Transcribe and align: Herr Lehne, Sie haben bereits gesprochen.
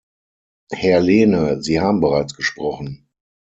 Herr 0.71 0.99
Lehne, 0.99 1.61
Sie 1.61 1.79
haben 1.79 2.01
bereits 2.01 2.33
gesprochen. 2.33 3.07